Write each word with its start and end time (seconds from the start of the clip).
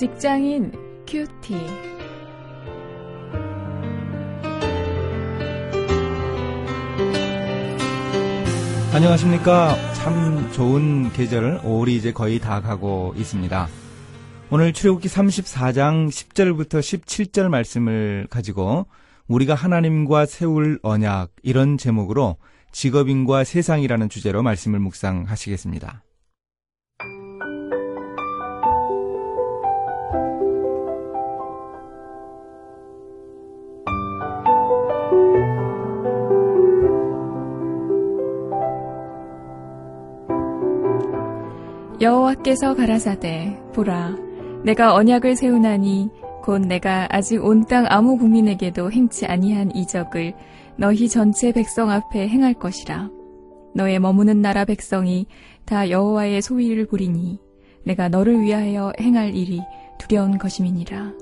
직장인 0.00 0.72
큐티. 1.06 1.54
안녕하십니까. 8.94 9.76
참 9.92 10.50
좋은 10.52 11.12
계절 11.12 11.60
5월이 11.60 11.90
이제 11.90 12.14
거의 12.14 12.38
다 12.38 12.62
가고 12.62 13.12
있습니다. 13.14 13.68
오늘 14.50 14.72
출애굽기 14.72 15.06
34장 15.06 16.08
10절부터 16.08 16.80
17절 16.80 17.50
말씀을 17.50 18.26
가지고 18.30 18.86
우리가 19.28 19.54
하나님과 19.54 20.24
세울 20.24 20.78
언약 20.82 21.32
이런 21.42 21.76
제목으로 21.76 22.38
직업인과 22.72 23.44
세상이라는 23.44 24.08
주제로 24.08 24.42
말씀을 24.42 24.78
묵상하시겠습니다. 24.78 26.04
여호와께서 42.10 42.74
가라사대 42.74 43.56
보라 43.72 44.16
내가 44.64 44.94
언약을 44.94 45.36
세우나니 45.36 46.10
곧 46.42 46.58
내가 46.62 47.06
아직 47.08 47.44
온 47.44 47.62
땅 47.64 47.86
아무 47.88 48.18
국민에게도 48.18 48.90
행치 48.90 49.26
아니한 49.26 49.70
이적을 49.76 50.34
너희 50.76 51.08
전체 51.08 51.52
백성 51.52 51.88
앞에 51.88 52.26
행할 52.26 52.54
것이라. 52.54 53.10
너의 53.76 54.00
머무는 54.00 54.42
나라 54.42 54.64
백성이 54.64 55.28
다 55.64 55.88
여호와의 55.88 56.42
소위를 56.42 56.88
보리니 56.88 57.38
내가 57.84 58.08
너를 58.08 58.40
위하여 58.40 58.92
행할 59.00 59.36
일이 59.36 59.60
두려운 59.98 60.36
것임이니라. 60.36 61.12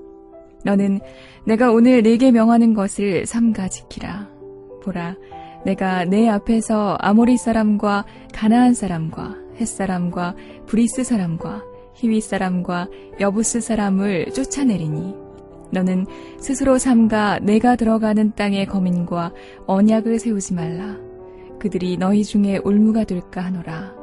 너는 0.64 1.00
내가 1.46 1.70
오늘 1.70 2.02
네게 2.02 2.30
명하는 2.30 2.72
것을 2.72 3.26
삼가 3.26 3.68
지키라. 3.68 4.30
보라 4.82 5.16
내가 5.66 6.06
내 6.06 6.30
앞에서 6.30 6.96
아모리 6.98 7.36
사람과 7.36 8.06
가나안 8.32 8.72
사람과 8.72 9.47
헷 9.60 9.81
사람과 9.81 10.34
브리스 10.66 11.04
사람과 11.04 11.62
히위 11.94 12.20
사람과 12.20 12.88
여부스 13.20 13.60
사람을 13.60 14.26
쫓아내리니 14.32 15.14
너는 15.70 16.06
스스로 16.38 16.78
삼가 16.78 17.40
네가 17.40 17.76
들어가는 17.76 18.32
땅의 18.34 18.66
거민과 18.66 19.32
언약을 19.66 20.18
세우지 20.18 20.54
말라. 20.54 20.96
그들이 21.58 21.96
너희 21.96 22.24
중에 22.24 22.60
올무가 22.64 23.04
될까 23.04 23.42
하노라. 23.42 23.94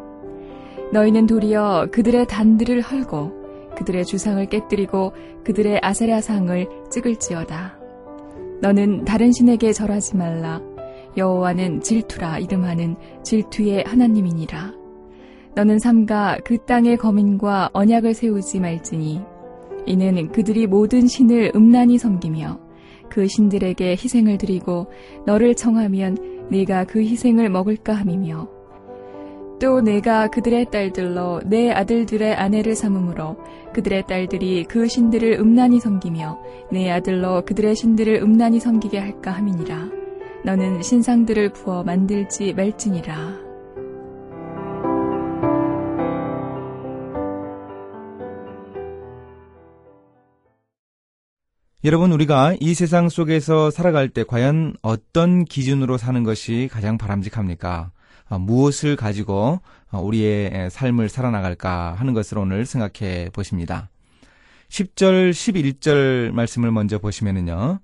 너희는 0.92 1.26
도리어 1.26 1.88
그들의 1.92 2.28
단들을 2.28 2.82
헐고 2.82 3.46
그들의 3.78 4.06
주상을 4.06 4.46
깨뜨리고 4.46 5.14
그들의 5.44 5.80
아세라상을 5.82 6.68
찍을지어다. 6.92 7.80
너는 8.62 9.06
다른 9.06 9.32
신에게 9.32 9.74
절하지 9.74 10.18
말라. 10.18 10.62
여호와는 11.18 11.82
질투라 11.82 12.40
이름하는 12.40 12.96
질투의 13.24 13.86
하나님이니라 13.86 14.85
너는 15.56 15.80
삼가 15.80 16.40
그 16.44 16.58
땅의 16.58 16.98
거민과 16.98 17.70
언약을 17.72 18.14
세우지 18.14 18.60
말지니. 18.60 19.22
이는 19.86 20.32
그들이 20.32 20.68
모든 20.68 21.08
신을 21.08 21.54
음란히 21.56 21.98
섬기며 21.98 22.60
그 23.10 23.28
신들에게 23.28 23.92
희생을 23.92 24.38
드리고 24.38 24.88
너를 25.26 25.56
청하면 25.56 26.18
네가 26.50 26.84
그 26.86 27.00
희생을 27.00 27.50
먹을까 27.50 27.94
함이며. 27.94 28.50
또 29.62 29.80
내가 29.80 30.28
그들의 30.28 30.70
딸들로 30.70 31.40
내 31.46 31.72
아들들의 31.72 32.36
아내를 32.36 32.76
삼음으로 32.76 33.38
그들의 33.74 34.08
딸들이 34.08 34.66
그 34.66 34.90
신들을 34.90 35.40
음란히 35.40 35.80
섬기며 35.80 36.38
내 36.74 36.90
아들로 36.92 37.46
그들의 37.46 37.76
신들을 37.76 38.16
음란히 38.16 38.60
섬기게 38.60 39.00
할까 39.00 39.32
함이니라. 39.32 39.90
너는 40.44 40.82
신상들을 40.82 41.54
부어 41.54 41.84
만들지 41.84 42.54
말지니라 42.54 43.45
여러분, 51.86 52.12
우리가 52.12 52.56
이 52.60 52.74
세상 52.74 53.10
속에서 53.10 53.70
살아갈 53.70 54.10
때 54.10 54.24
과연 54.24 54.76
어떤 54.82 55.46
기준으로 55.46 56.00
사는 56.00 56.24
것이 56.24 56.68
가장 56.72 56.98
바람직합니까? 56.98 57.92
아, 58.28 58.38
무엇을 58.40 58.96
가지고 58.96 59.62
아, 59.92 60.00
우리의 60.00 60.72
삶을 60.72 61.10
살아나갈까 61.10 61.94
하는 61.94 62.16
것을 62.16 62.40
오늘 62.40 62.66
생각해 62.66 63.30
보십니다. 63.34 63.92
10절, 64.70 65.30
11절 65.30 66.32
말씀을 66.32 66.72
먼저 66.72 66.98
보시면은요. 66.98 67.80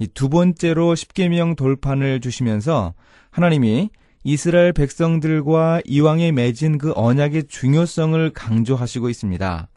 이 0.00 0.08
두 0.08 0.28
번째로 0.28 0.96
십계명 0.96 1.54
돌판을 1.54 2.18
주시면서 2.20 2.94
하나님이 3.30 3.90
이스라엘 4.24 4.72
백성들과 4.72 5.80
이왕에 5.84 6.32
맺은 6.32 6.78
그 6.78 6.92
언약의 6.96 7.44
중요성을 7.46 8.32
강조하시고 8.32 9.08
있습니다. 9.08 9.68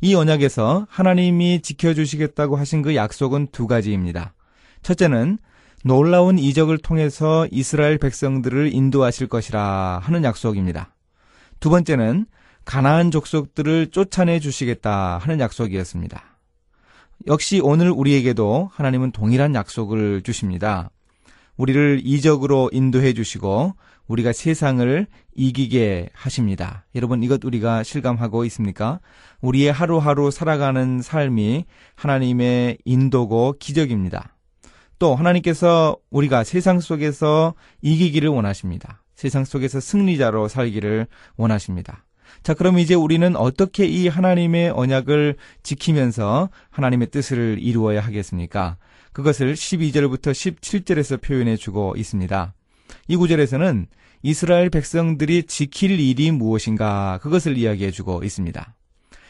이 0.00 0.14
언약에서 0.14 0.86
하나님이 0.90 1.62
지켜주시겠다고 1.62 2.56
하신 2.56 2.82
그 2.82 2.94
약속은 2.94 3.48
두 3.52 3.66
가지입니다. 3.66 4.34
첫째는 4.82 5.38
놀라운 5.84 6.38
이적을 6.38 6.78
통해서 6.78 7.46
이스라엘 7.50 7.98
백성들을 7.98 8.72
인도하실 8.72 9.28
것이라 9.28 10.00
하는 10.02 10.24
약속입니다. 10.24 10.94
두 11.60 11.70
번째는 11.70 12.26
가나안 12.64 13.10
족속들을 13.10 13.88
쫓아내 13.92 14.40
주시겠다 14.40 15.18
하는 15.18 15.40
약속이었습니다. 15.40 16.22
역시 17.28 17.60
오늘 17.62 17.90
우리에게도 17.90 18.70
하나님은 18.72 19.12
동일한 19.12 19.54
약속을 19.54 20.22
주십니다. 20.22 20.90
우리를 21.56 22.00
이적으로 22.04 22.70
인도해 22.72 23.12
주시고 23.12 23.74
우리가 24.06 24.32
세상을 24.32 25.06
이기게 25.34 26.08
하십니다. 26.12 26.86
여러분 26.94 27.22
이것 27.22 27.44
우리가 27.44 27.82
실감하고 27.82 28.44
있습니까? 28.46 29.00
우리의 29.40 29.72
하루하루 29.72 30.30
살아가는 30.30 31.02
삶이 31.02 31.64
하나님의 31.94 32.78
인도고 32.84 33.56
기적입니다. 33.58 34.36
또 34.98 35.14
하나님께서 35.14 35.96
우리가 36.10 36.44
세상 36.44 36.80
속에서 36.80 37.54
이기기를 37.82 38.28
원하십니다. 38.28 39.02
세상 39.14 39.44
속에서 39.44 39.80
승리자로 39.80 40.48
살기를 40.48 41.06
원하십니다. 41.36 42.05
자, 42.42 42.54
그럼 42.54 42.78
이제 42.78 42.94
우리는 42.94 43.34
어떻게 43.36 43.86
이 43.86 44.08
하나님의 44.08 44.70
언약을 44.70 45.36
지키면서 45.62 46.50
하나님의 46.70 47.10
뜻을 47.10 47.58
이루어야 47.60 48.00
하겠습니까? 48.00 48.76
그것을 49.12 49.54
12절부터 49.54 50.32
17절에서 50.32 51.20
표현해 51.22 51.56
주고 51.56 51.94
있습니다. 51.96 52.54
이 53.08 53.16
구절에서는 53.16 53.86
이스라엘 54.22 54.70
백성들이 54.70 55.44
지킬 55.44 56.00
일이 56.00 56.30
무엇인가 56.30 57.18
그것을 57.22 57.56
이야기해 57.56 57.90
주고 57.90 58.22
있습니다. 58.22 58.74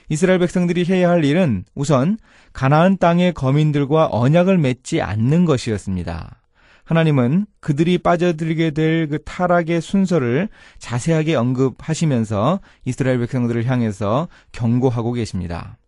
이스라엘 0.09 0.39
백성들이 0.39 0.85
해야 0.85 1.11
할 1.11 1.25
일은 1.25 1.65
우선 1.75 2.19
가나안 2.53 2.97
땅의 2.97 3.35
거민들과 3.35 4.09
언약을 4.11 4.59
맺지 4.59 5.03
않는 5.03 5.45
것이었습니다. 5.45 6.41
하나님은 6.87 7.47
그들이 7.61 7.99
빠져들게 7.99 8.71
될 8.71 9.09
그 9.09 9.23
타락의 9.25 9.81
순서를 9.81 10.49
자세하게 10.79 11.35
언급하시면서 11.35 12.61
이스라엘 12.85 13.19
백성들을 13.19 13.65
향해서 13.67 14.29
경고하고 14.53 15.13
계십니다. 15.13 15.79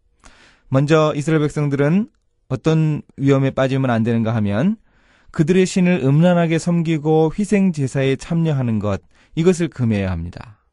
먼저 0.68 1.12
이스라엘 1.16 1.40
백성들은 1.40 2.08
어떤 2.48 3.02
위험에 3.16 3.50
빠지면 3.50 3.90
안 3.90 4.02
되는가 4.02 4.34
하면 4.36 4.76
그들의 5.30 5.66
신을 5.66 6.00
음란하게 6.04 6.58
섬기고 6.58 7.32
희생 7.38 7.72
제사에 7.72 8.16
참여하는 8.16 8.78
것 8.78 9.00
이것을 9.34 9.68
금해야 9.68 10.10
합니다. 10.10 10.64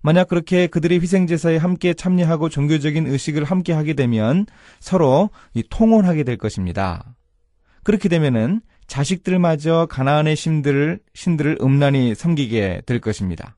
만약 0.00 0.28
그렇게 0.28 0.66
그들의 0.66 1.00
희생 1.00 1.26
제사에 1.26 1.56
함께 1.56 1.94
참여하고 1.94 2.48
종교적인 2.48 3.06
의식을 3.06 3.44
함께 3.44 3.72
하게 3.72 3.94
되면 3.94 4.46
서로 4.80 5.30
통혼하게 5.70 6.24
될 6.24 6.36
것입니다. 6.36 7.16
그렇게 7.82 8.08
되면은 8.08 8.60
자식들마저 8.88 9.86
가나안의 9.88 10.34
신들을 10.34 10.98
신들을 11.14 11.58
음란히 11.60 12.14
섬기게 12.14 12.82
될 12.86 13.00
것입니다. 13.00 13.54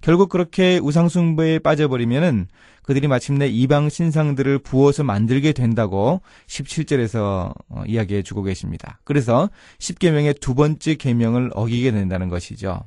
결국 0.00 0.30
그렇게 0.30 0.78
우상숭배에 0.82 1.58
빠져버리면은 1.58 2.46
그들이 2.82 3.06
마침내 3.06 3.46
이방 3.46 3.88
신상들을 3.88 4.58
부어서 4.60 5.04
만들게 5.04 5.52
된다고 5.52 6.20
17절에서 6.48 7.54
어, 7.68 7.82
이야기해 7.86 8.22
주고 8.22 8.42
계십니다. 8.42 8.98
그래서 9.04 9.50
10계명의 9.78 10.40
두 10.40 10.54
번째 10.54 10.96
계명을 10.96 11.50
어기게 11.54 11.92
된다는 11.92 12.28
것이죠. 12.28 12.82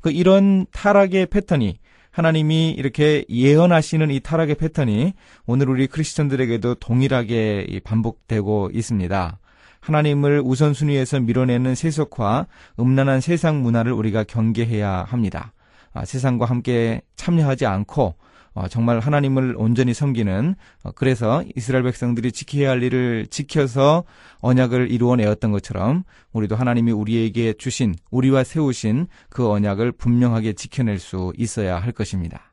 그 0.00 0.10
이런 0.10 0.66
타락의 0.72 1.26
패턴이 1.26 1.78
하나님이 2.10 2.70
이렇게 2.70 3.26
예언하시는 3.28 4.10
이 4.10 4.20
타락의 4.20 4.54
패턴이 4.54 5.12
오늘 5.44 5.68
우리 5.68 5.86
크리스천들에게도 5.86 6.76
동일하게 6.76 7.80
반복되고 7.84 8.70
있습니다. 8.72 9.38
하나님을 9.86 10.42
우선순위에서 10.44 11.20
밀어내는 11.20 11.76
세속화, 11.76 12.46
음란한 12.80 13.20
세상 13.20 13.62
문화를 13.62 13.92
우리가 13.92 14.24
경계해야 14.24 15.04
합니다. 15.04 15.52
아, 15.92 16.04
세상과 16.04 16.46
함께 16.46 17.02
참여하지 17.14 17.66
않고 17.66 18.16
어, 18.54 18.68
정말 18.68 18.98
하나님을 18.98 19.54
온전히 19.56 19.94
섬기는 19.94 20.56
어, 20.82 20.90
그래서 20.92 21.44
이스라엘 21.54 21.84
백성들이 21.84 22.32
지켜야 22.32 22.70
할 22.70 22.82
일을 22.82 23.28
지켜서 23.30 24.02
언약을 24.40 24.90
이루어내었던 24.90 25.52
것처럼 25.52 26.02
우리도 26.32 26.56
하나님이 26.56 26.90
우리에게 26.90 27.52
주신 27.52 27.94
우리와 28.10 28.42
세우신 28.42 29.06
그 29.28 29.48
언약을 29.48 29.92
분명하게 29.92 30.54
지켜낼 30.54 30.98
수 30.98 31.32
있어야 31.36 31.78
할 31.78 31.92
것입니다. 31.92 32.52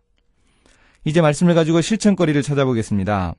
이제 1.03 1.19
말씀을 1.19 1.55
가지고 1.55 1.81
실천거리를 1.81 2.41
찾아보겠습니다. 2.43 3.33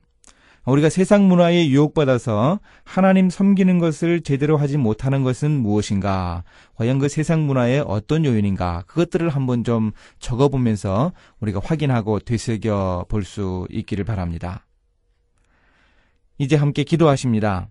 우리가 0.65 0.89
세상 0.89 1.27
문화에 1.27 1.67
유혹받아서 1.67 2.59
하나님 2.83 3.29
섬기는 3.29 3.77
것을 3.77 4.21
제대로 4.21 4.57
하지 4.57 4.77
못하는 4.77 5.23
것은 5.23 5.51
무엇인가? 5.51 6.43
과연 6.75 6.97
그 6.97 7.07
세상 7.07 7.45
문화의 7.45 7.83
어떤 7.85 8.25
요인인가? 8.25 8.83
그것들을 8.87 9.29
한번 9.29 9.63
좀 9.63 9.91
적어보면서 10.19 11.13
우리가 11.39 11.61
확인하고 11.63 12.19
되새겨 12.19 13.05
볼 13.09 13.23
수 13.23 13.67
있기를 13.69 14.05
바랍니다. 14.05 14.65
이제 16.37 16.55
함께 16.55 16.83
기도하십니다. 16.83 17.69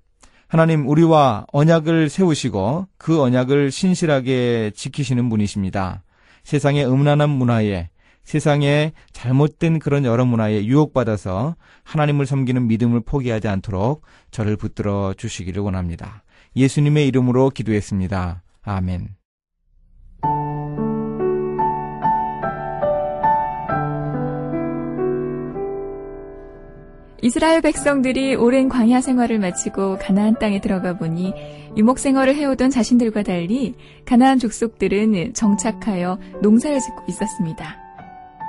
하나님, 0.49 0.89
우리와 0.89 1.47
언약을 1.53 2.09
세우시고 2.09 2.87
그 2.97 3.21
언약을 3.21 3.71
신실하게 3.71 4.73
지키시는 4.75 5.29
분이십니다. 5.29 6.03
세상의 6.45 6.87
음란한 6.87 7.31
문화에 7.31 7.89
세상에 8.25 8.93
잘못된 9.13 9.79
그런 9.79 10.05
여러 10.05 10.25
문화에 10.25 10.65
유혹받아서 10.65 11.57
하나님을 11.85 12.27
섬기는 12.27 12.67
믿음을 12.67 13.01
포기하지 13.01 13.49
않도록 13.49 14.03
저를 14.31 14.57
붙들어 14.57 15.15
주시기를 15.17 15.63
원합니다. 15.63 16.25
예수님의 16.57 17.07
이름으로 17.09 17.51
기도했습니다. 17.51 18.43
아멘. 18.63 19.09
이스라엘 27.23 27.63
백성들이 27.63 28.35
오랜 28.35 28.69
광야 28.69 29.01
생활을 29.01 29.39
마치고 29.39 29.97
가나안 29.99 30.39
땅에 30.39 30.61
들어가 30.61 30.99
보니 30.99 31.33
유목 31.75 31.99
생활을 31.99 32.35
해오던 32.37 32.69
자신들과 32.69 33.23
달리 33.23 33.75
가나안 34.05 34.39
족속들은 34.39 35.33
정착하여 35.33 36.19
농사를 36.43 36.79
짓고 36.81 37.05
있었습니다. 37.09 37.84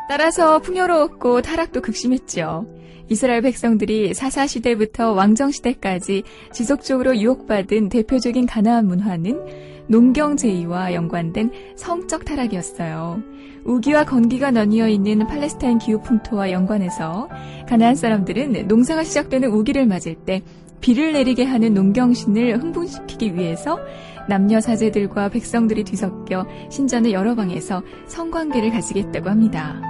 따라서 0.07 0.59
풍요로웠고 0.59 1.41
타락도 1.41 1.81
극심했죠. 1.81 2.65
이스라엘 3.09 3.41
백성들이 3.41 4.13
사사 4.13 4.47
시대부터 4.47 5.13
왕정 5.13 5.51
시대까지 5.51 6.23
지속적으로 6.51 7.15
유혹받은 7.17 7.89
대표적인 7.89 8.45
가나안 8.47 8.87
문화는 8.87 9.85
농경 9.87 10.37
제의와 10.37 10.93
연관된 10.93 11.51
성적 11.75 12.25
타락이었어요. 12.25 13.21
우기와 13.65 14.05
건기가 14.05 14.51
나뉘어 14.51 14.87
있는 14.87 15.25
팔레스타인 15.27 15.79
기후 15.79 16.01
풍토와 16.01 16.51
연관해서 16.51 17.29
가나안 17.67 17.95
사람들은 17.95 18.67
농사가 18.67 19.03
시작되는 19.03 19.49
우기를 19.49 19.85
맞을 19.85 20.15
때 20.15 20.41
비를 20.81 21.13
내리게 21.13 21.43
하는 21.43 21.73
농경신을 21.73 22.61
흥분시키기 22.61 23.35
위해서 23.35 23.79
남녀 24.27 24.59
사제들과 24.59 25.29
백성들이 25.29 25.83
뒤섞여 25.83 26.45
신전의 26.69 27.13
여러 27.13 27.35
방에서 27.35 27.83
성관계를 28.07 28.71
가지겠다고 28.71 29.29
합니다. 29.29 29.81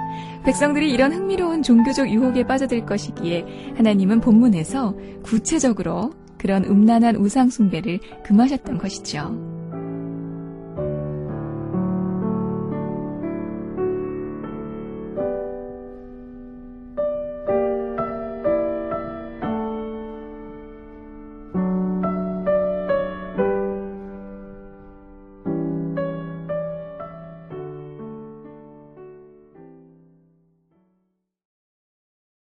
백성들이 0.44 0.92
이런 0.92 1.12
흥미로운 1.12 1.62
종교적 1.62 2.08
유혹에 2.08 2.46
빠져들 2.46 2.86
것이기에 2.86 3.74
하나님은 3.76 4.20
본문에서 4.20 4.94
구체적으로 5.22 6.12
그런 6.38 6.64
음란한 6.64 7.16
우상 7.16 7.50
숭배를 7.50 7.98
금하셨던 8.24 8.78
것이죠. 8.78 9.55